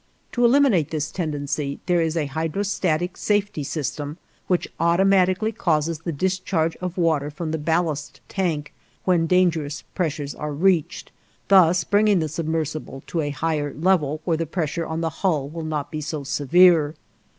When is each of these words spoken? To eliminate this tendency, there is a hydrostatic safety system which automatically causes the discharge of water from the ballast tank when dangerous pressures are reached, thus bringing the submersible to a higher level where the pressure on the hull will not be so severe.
To 0.31 0.43
eliminate 0.43 0.89
this 0.89 1.11
tendency, 1.11 1.79
there 1.85 2.01
is 2.01 2.17
a 2.17 2.25
hydrostatic 2.25 3.15
safety 3.17 3.63
system 3.63 4.17
which 4.47 4.67
automatically 4.79 5.51
causes 5.51 5.99
the 5.99 6.11
discharge 6.11 6.75
of 6.77 6.97
water 6.97 7.29
from 7.29 7.51
the 7.51 7.59
ballast 7.59 8.19
tank 8.27 8.73
when 9.05 9.27
dangerous 9.27 9.83
pressures 9.93 10.33
are 10.33 10.53
reached, 10.53 11.11
thus 11.49 11.83
bringing 11.83 12.17
the 12.17 12.29
submersible 12.29 13.03
to 13.05 13.21
a 13.21 13.29
higher 13.29 13.75
level 13.75 14.21
where 14.25 14.37
the 14.37 14.47
pressure 14.47 14.87
on 14.87 15.01
the 15.01 15.11
hull 15.21 15.47
will 15.47 15.61
not 15.63 15.91
be 15.91 16.01
so 16.01 16.23
severe. 16.23 16.95